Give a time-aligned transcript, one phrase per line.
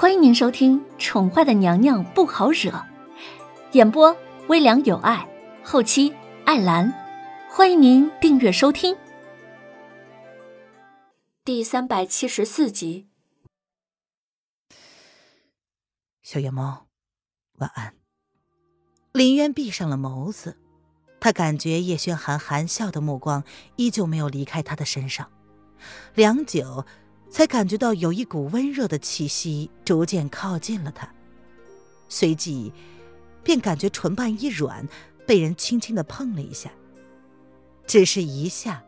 [0.00, 2.70] 欢迎您收听《宠坏的娘娘不好惹》，
[3.72, 5.28] 演播微凉有爱，
[5.64, 6.14] 后期
[6.44, 6.94] 艾兰。
[7.50, 8.96] 欢迎您订阅收听。
[11.44, 13.08] 第三百七十四集。
[16.22, 16.86] 小野猫，
[17.54, 17.96] 晚安。
[19.10, 20.56] 林渊闭上了眸子，
[21.18, 23.42] 他感觉叶轩寒含笑的目光
[23.74, 25.28] 依旧没有离开他的身上，
[26.14, 26.86] 良久。
[27.30, 31.08] 才感觉到有一股温热的气息逐渐靠近了他，
[32.08, 32.72] 随即
[33.42, 34.88] 便感觉唇瓣一软，
[35.26, 36.70] 被人轻轻的碰了一下。
[37.86, 38.82] 只是一下，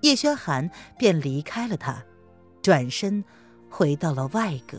[0.00, 2.02] 叶轩寒便离开了他，
[2.62, 3.24] 转身
[3.70, 4.78] 回到了外阁。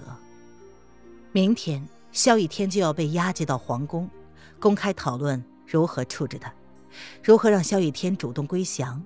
[1.31, 4.09] 明天，萧逸天就要被押解到皇宫，
[4.59, 6.53] 公开讨论如何处置他，
[7.23, 9.03] 如何让萧逸天主动归降。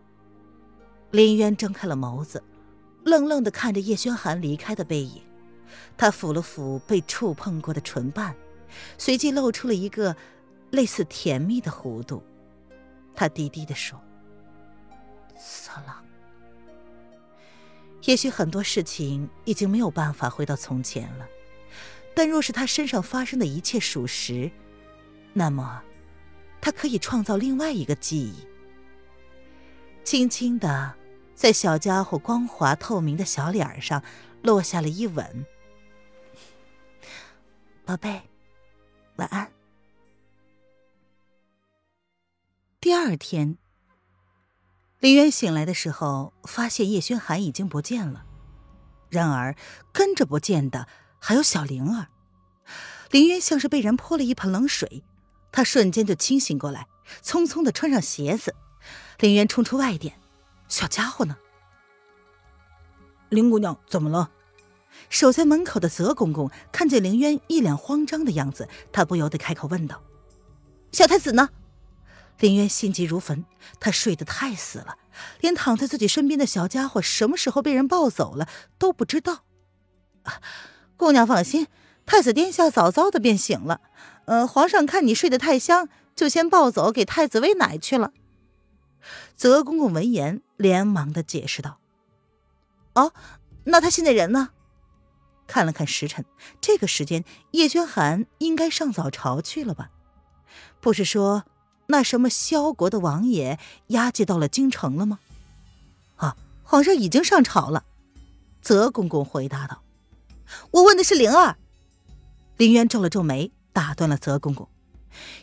[1.12, 2.42] 林渊睁开了眸子。
[3.04, 5.22] 愣愣的看着叶轩寒离开的背影，
[5.98, 8.36] 他抚了抚被触碰过的唇瓣，
[8.98, 10.16] 随即露出了一个
[10.70, 12.24] 类似甜蜜的弧度。
[13.16, 14.00] 他低低的说
[15.38, 16.04] ：“色狼。”
[18.06, 21.28] 也许很多事情已经没有办法回到从前了，
[22.16, 24.50] 但若是他身上发生的一切属实，
[25.34, 25.84] 那么
[26.62, 28.48] 他可以创造另外一个记忆。
[30.04, 31.01] 轻轻的。
[31.36, 34.04] 在小家伙光滑透明的小脸上
[34.44, 35.46] 落下了一吻，
[37.84, 38.22] 宝贝，
[39.16, 39.52] 晚安。
[42.80, 43.58] 第二天，
[45.00, 48.26] 林渊醒来的时候，发现叶轩寒已经不见了，
[49.10, 49.56] 然而
[49.92, 50.88] 跟着不见的
[51.20, 52.08] 还有小灵儿。
[53.10, 55.04] 林渊像是被人泼了一盆冷水，
[55.52, 56.88] 他瞬间就清醒过来，
[57.24, 58.56] 匆匆的穿上鞋子。
[59.20, 60.21] 林渊冲出外殿。
[60.72, 61.36] 小家伙呢？
[63.28, 64.32] 林姑娘怎么了？
[65.10, 70.02] 守在门口的泽公公看见林渊一脸慌张的样子，他不由得开口问道
[70.94, 71.50] ：“小太子呢？”
[72.40, 73.44] 林渊心急如焚，
[73.82, 74.98] 他睡得太死了，
[75.42, 78.48] 连躺在自己身边的小家伙什么时候被人抱走了
[78.78, 79.44] 都不知道。
[80.96, 81.68] 姑娘放心，
[82.06, 83.82] 太子殿下早早的便醒了。
[84.24, 88.14] 呃，皇上看你睡得太香，就先抱走给太子喂奶去了。
[89.36, 91.80] 泽公公闻言，连忙的解释道
[92.96, 93.14] ：“哦，
[93.66, 94.50] 那他现在人呢？”
[95.48, 96.24] 看了看时辰，
[96.62, 99.90] 这个时间叶轩寒应该上早朝去了吧？
[100.80, 101.44] 不是说
[101.88, 105.20] 那什么萧国的王爷押解到了京城了吗？
[106.16, 107.84] 啊，皇上已经上朝了。
[108.62, 109.84] 泽公公回答道
[110.72, 111.58] ：“我问的是灵儿。”
[112.58, 114.70] 林渊皱了皱眉，打断了泽公公。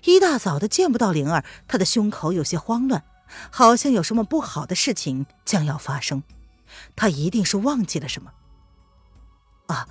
[0.04, 3.04] 一大早的见不到灵儿，他的胸口有些慌乱。
[3.50, 6.22] 好像有什么不好的事情将要发生，
[6.96, 8.32] 他一定是忘记了什么。
[9.66, 9.88] 啊，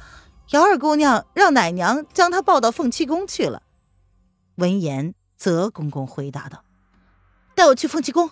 [0.50, 3.64] 姚二姑娘让奶娘将她抱到凤栖宫去了。
[4.56, 6.64] 闻言，泽公公回答道
[7.54, 8.32] ：“带我去凤栖宫。”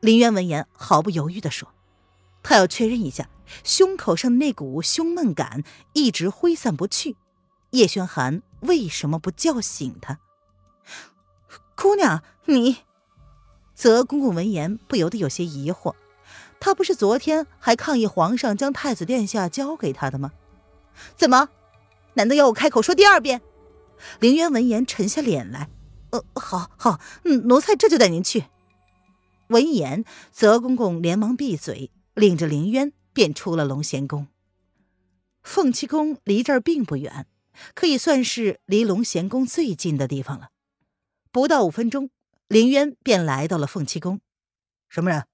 [0.00, 1.68] 林渊闻言毫不犹豫地说
[2.42, 3.28] ：“他要确认一下
[3.62, 7.16] 胸口上的那股胸闷感一直挥散不去，
[7.70, 10.18] 叶轩寒为什么不叫醒他？
[11.76, 12.78] 姑娘，你……”
[13.74, 15.94] 泽公公闻言不由得有些疑惑，
[16.60, 20.32] 他不是昨天还抗议皇上将太子殿下交给他的吗？
[21.16, 21.48] 怎么？
[22.14, 23.40] 难道要我开口说第二遍？
[24.20, 25.68] 凌渊闻言沉下脸来，
[26.10, 28.44] 呃，好好，嗯奴才这就带您去。
[29.48, 34.28] 闻言，泽公公连忙闭嘴，领着凌渊便出了龙贤宫。
[35.42, 37.26] 凤栖宫离这儿并不远，
[37.74, 40.50] 可以算是离龙贤宫最近的地方了，
[41.32, 42.10] 不到五分钟。
[42.48, 44.20] 林渊便来到了凤栖宫，
[44.88, 45.26] 什么人？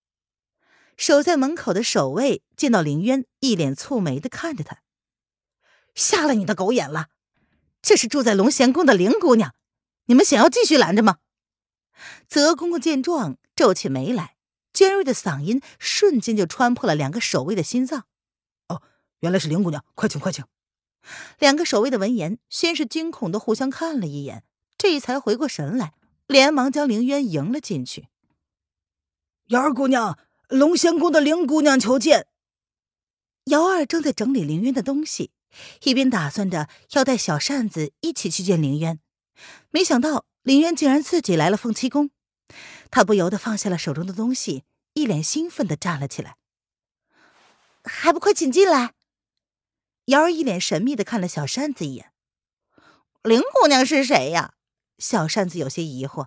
[0.96, 4.82] 守在门口的守卫见到林渊，一脸蹙眉的看着他，
[5.94, 7.08] 瞎了你的狗眼了！
[7.80, 9.54] 这是住在龙贤宫的林姑娘，
[10.06, 11.18] 你们想要继续拦着吗？
[12.26, 14.36] 泽公公见状，皱起眉来，
[14.72, 18.04] 尖锐的嗓音瞬间就穿破了两个守卫的心脏。
[18.68, 18.82] 哦，
[19.20, 20.44] 原来是林姑娘，快请快请！
[21.38, 24.44] 两个守卫的闻言，先是惊恐的互相看了一眼，
[24.76, 25.94] 这才回过神来。
[26.28, 28.08] 连忙将凌渊迎了进去。
[29.46, 32.28] 瑶儿姑娘，龙仙宫的凌姑娘求见。
[33.44, 35.32] 瑶儿正在整理凌渊的东西，
[35.84, 39.00] 一边打算着要带小扇子一起去见凌渊，
[39.70, 42.10] 没想到凌渊竟然自己来了凤栖宫，
[42.90, 46.36] 他不由得放下了手中的东西，一脸兴奋的站了起来。
[47.84, 48.92] 还不快请进来！
[50.04, 52.12] 瑶儿一脸神秘的看了小扇子一眼。
[53.22, 54.52] 凌姑娘是谁呀？
[54.98, 56.26] 小扇子有些疑惑，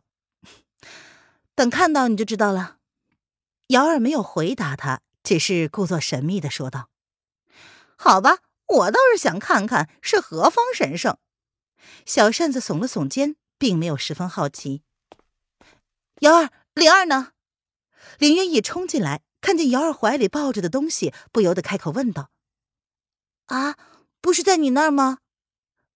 [1.55, 2.77] 等看到你就知道了。
[3.67, 6.89] 瑶儿没有回答他，只是故作神秘的说道
[7.97, 11.17] ：“好吧，我倒是想看看是何方神圣。
[12.05, 14.83] 小扇子耸了耸肩，并没有十分好奇。
[16.19, 17.33] 瑶儿，灵儿呢？
[18.17, 22.29] 林渊一冲进来，看见瑶儿怀里抱着的东西，不由得开口问道
[23.47, 23.75] ：“啊，
[24.21, 25.19] 不是在你那儿吗？”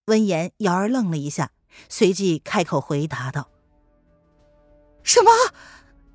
[0.06, 1.52] 闻言，瑶儿愣了一下，
[1.90, 3.50] 随即开口回答道
[5.04, 5.32] ：“什么？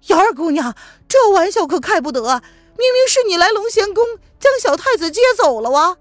[0.09, 0.75] 瑶儿姑娘，
[1.07, 2.23] 这玩笑可开不得！
[2.23, 4.05] 明明是你来龙贤宫
[4.39, 5.97] 将小太子接走了哇！”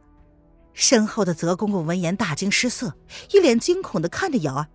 [0.74, 2.96] 身后的泽公公闻言大惊失色，
[3.32, 4.68] 一脸惊恐的看着瑶儿：“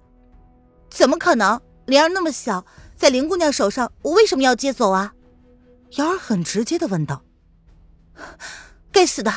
[0.90, 1.60] 怎么可能？
[1.86, 5.14] 灵儿那么小，在林姑娘手上，我为什么要接走啊？”
[5.96, 7.22] 瑶儿很直接的问道
[8.92, 9.32] ：“该死的！”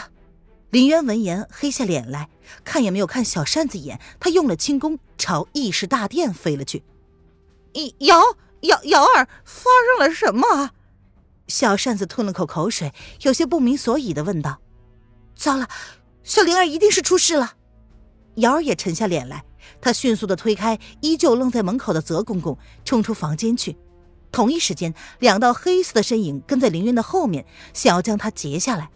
[0.70, 2.30] 林渊闻言黑下脸来，
[2.64, 6.84] 看也没有看小扇子一眼，他用了轻功朝议事大殿飞了去。
[8.00, 8.22] 瑶
[8.62, 10.72] 瑶瑶儿，发生了什么？
[11.48, 14.60] 小扇子吞了口口水，有些不明所以的问道
[15.36, 15.70] ：“糟了！”
[16.24, 17.54] 小灵儿一定是出事了，
[18.36, 19.46] 瑶儿也沉下脸来，
[19.80, 23.78] 她迅速的推开依旧愣在门口的泽公公，冲出房间去。
[24.30, 28.90] 同一时间，两道黑色的身影跟在林渊的后面，想要将他截下来。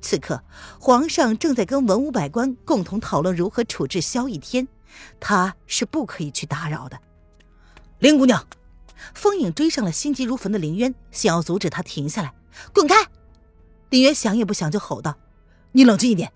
[0.00, 0.42] 此刻，
[0.78, 4.68] 皇上正在跟文武百官共同讨论如何处置萧逸天，
[5.18, 6.98] 他是不可以去打扰的。
[7.98, 8.46] 林姑娘，
[9.14, 12.32] 风影追上了心急如焚的林渊，想要阻止他停下来，
[12.72, 12.94] 滚开！
[13.90, 15.16] 林渊想也不想就吼道
[15.72, 16.32] ：“你冷静一点。”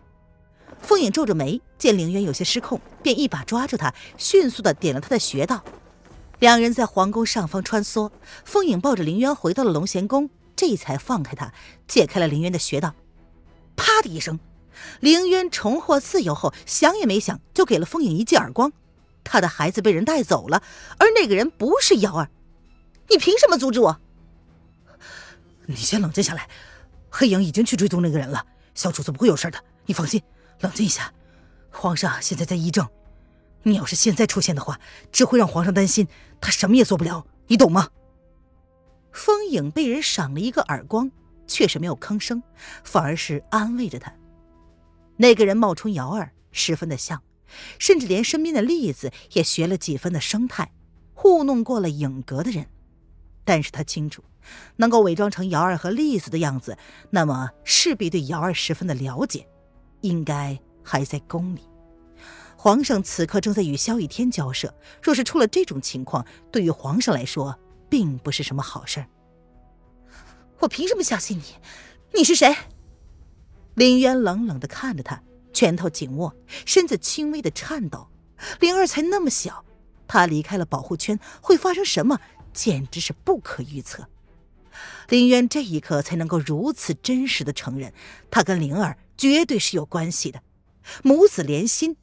[0.80, 5.62] 风影皱着眉，见林渊有些失控，便一把抓住他，迅速的点了他的穴道。
[6.38, 8.10] 两人在皇宫上方穿梭，
[8.44, 11.52] 风影抱着林渊回到了龙贤宫，这才放开他，
[11.86, 12.94] 解开了林渊的穴道。
[13.80, 14.38] 啪的一声，
[15.00, 18.70] 凌渊重获自由后，想也没想就给了风影一记耳光。
[19.24, 20.62] 他的孩子被人带走了，
[20.98, 22.30] 而那个人不是瑶儿，
[23.08, 23.98] 你凭什么阻止我？
[25.64, 26.46] 你先冷静下来，
[27.08, 28.44] 黑影已经去追踪那个人了，
[28.74, 30.22] 小主子不会有事的，你放心。
[30.60, 31.14] 冷静一下，
[31.70, 32.86] 皇上现在在议政，
[33.62, 34.78] 你要是现在出现的话，
[35.10, 36.06] 只会让皇上担心，
[36.38, 37.88] 他什么也做不了，你懂吗？
[39.10, 41.10] 风影被人赏了一个耳光，
[41.50, 42.40] 却是没有吭声，
[42.84, 44.14] 反而是安慰着他。
[45.16, 47.20] 那个人冒充瑶儿，十分的像，
[47.78, 50.72] 甚至连身边的栗子也学了几分的生态，
[51.12, 52.66] 糊弄过了影阁的人。
[53.44, 54.22] 但是他清楚，
[54.76, 56.78] 能够伪装成瑶儿和栗子的样子，
[57.10, 59.46] 那么势必对瑶儿十分的了解。
[60.02, 61.60] 应该还在宫里。
[62.56, 67.58] 皇上此刻正在与萧逸天交涉，若是出了这种情况，对于皇上来说，
[67.88, 69.04] 并不是什么好事
[70.60, 71.44] 我凭什么相信你？
[72.14, 72.56] 你是谁？
[73.74, 75.22] 林渊冷冷的看着他，
[75.52, 76.34] 拳头紧握，
[76.66, 78.08] 身子轻微的颤抖。
[78.60, 79.64] 灵儿才那么小，
[80.06, 82.20] 他离开了保护圈会发生什么，
[82.52, 84.08] 简直是不可预测。
[85.08, 87.92] 林渊这一刻才能够如此真实的承认，
[88.30, 88.96] 他跟灵儿。
[89.16, 90.42] 绝对是有关系的，
[91.02, 91.98] 母子连心，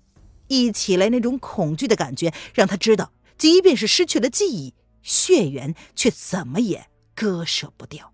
[0.49, 8.13] 一起来那种恐惧的感觉，让他知道，即便是失去了记忆，血缘却怎么也割舍不掉。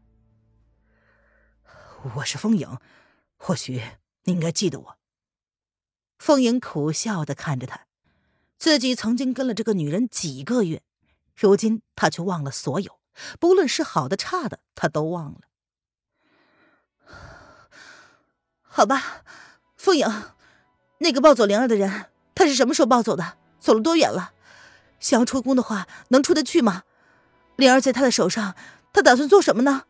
[2.15, 2.77] 我是风影，
[3.37, 3.81] 或许
[4.23, 4.97] 你应该记得我。
[6.19, 7.85] 风影苦笑的看着他，
[8.57, 10.83] 自己曾经跟了这个女人几个月，
[11.35, 12.99] 如今他却忘了所有，
[13.39, 15.41] 不论是好的差的，他都忘了。
[18.61, 19.23] 好吧，
[19.77, 20.07] 风影，
[20.97, 23.37] 那个抱走灵儿的人，他是什么时候抱走的？
[23.59, 24.33] 走了多远了？
[24.99, 26.83] 想要出宫的话，能出得去吗？
[27.55, 28.55] 灵儿在他的手上，
[28.91, 29.85] 他打算做什么呢？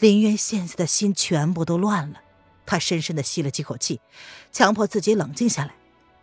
[0.00, 2.22] 林渊现在的心全部都乱了，
[2.64, 4.00] 他深深的吸了几口气，
[4.50, 5.74] 强迫自己冷静下来。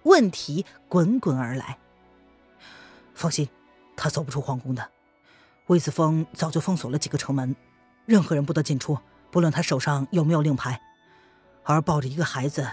[0.02, 1.78] 问题滚滚而来。
[3.14, 3.48] 放心，
[3.96, 4.90] 他走不出皇宫的。
[5.68, 7.56] 魏子峰早就封锁了几个城门，
[8.08, 8.98] 任何人不得进出，
[9.30, 10.82] 不论他手上有没有令牌。
[11.64, 12.68] 而抱着一个孩子，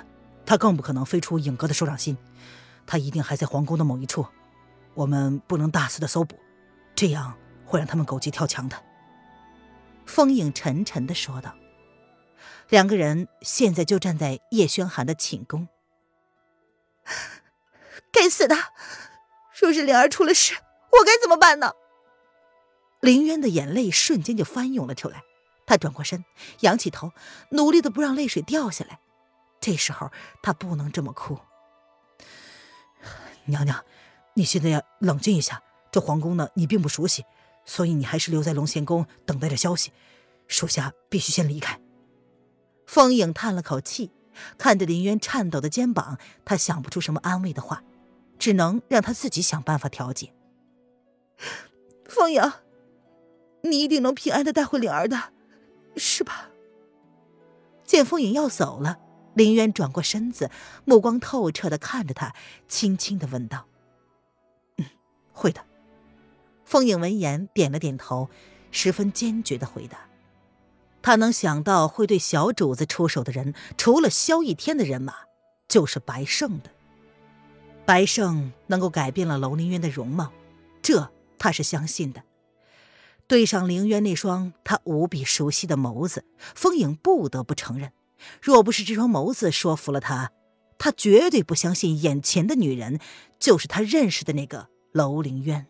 [0.47, 2.17] 他更不可能飞出影阁的手掌心，
[2.87, 4.25] 他一定还在皇宫的某一处。
[4.95, 6.39] 我们不能大肆的搜捕，
[6.95, 7.35] 这样
[7.67, 8.83] 会让他们狗急跳墙的。
[10.07, 11.55] 风影沉沉的说道。
[12.69, 15.69] 两个人现在就站在叶轩寒的寝宫。
[18.11, 18.57] 该死的！
[19.61, 20.55] 若是灵儿出了事，
[20.91, 21.73] 我该怎么办呢？
[23.01, 25.23] 林渊的眼泪瞬间就翻涌了出来。
[25.67, 26.25] 他转过身，
[26.61, 27.13] 仰起头，
[27.51, 29.01] 努力的不让泪水掉下来。
[29.61, 30.11] 这时候
[30.43, 31.39] 他不能这么哭。
[33.47, 33.85] 娘娘，
[34.35, 35.63] 你现在要冷静一下。
[35.91, 37.25] 这皇宫呢，你并不熟悉，
[37.65, 39.93] 所以你还是留在龙贤宫等待着消息。
[40.47, 41.81] 属下必须先离开。
[42.87, 44.11] 风影叹了口气，
[44.59, 47.83] 看着林渊颤抖的肩膀，他想不出什么安慰的话，
[48.39, 50.35] 只能让他自己想办法调解。
[52.05, 52.43] 风影，
[53.63, 55.33] 你一定能平安的带回灵儿的。
[55.97, 56.51] 是吧？
[57.85, 58.99] 见风影要走了，
[59.35, 60.51] 林渊转过身子，
[60.85, 62.35] 目光透彻的看着他，
[62.69, 63.67] 轻轻的问道
[64.77, 64.85] ：“嗯，
[65.33, 65.65] 会的。”
[66.65, 68.29] 风影闻言点了点头，
[68.71, 70.09] 十分坚决的回答
[71.03, 75.15] ：“他能想到会对小主子出手的人，除了萧逸天的人马，
[75.69, 76.71] 就是白胜的。
[77.85, 80.33] 白胜能够改变了楼凌渊的容貌，
[80.81, 82.23] 这他是相信的。
[83.27, 87.93] 对上凌渊那双他无比熟悉的眸子，风影不得不承认，
[88.41, 90.33] 若不是这双眸子说服了他，
[90.79, 92.99] 他绝对不相信眼前的女人
[93.39, 95.67] 就是他认识的那个楼凌渊。”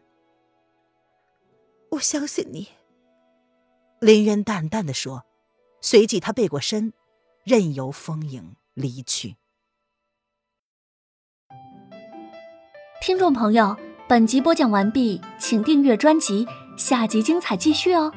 [1.95, 2.69] 我相信你，
[4.01, 5.25] 林渊淡淡的说，
[5.81, 6.93] 随即他背过身，
[7.45, 9.37] 任由风影离去。
[13.01, 13.77] 听众朋友，
[14.09, 18.13] 本集播讲完毕，请订阅专辑，下集精彩继续哦。